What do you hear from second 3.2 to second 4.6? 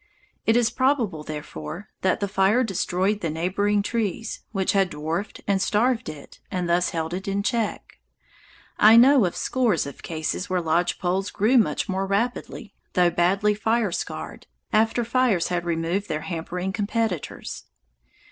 the neighboring trees,